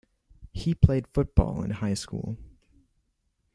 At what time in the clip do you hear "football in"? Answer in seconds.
1.07-1.69